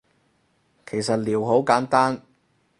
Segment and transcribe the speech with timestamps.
[0.83, 2.23] 其實撩好簡單